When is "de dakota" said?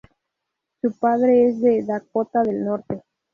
1.61-2.41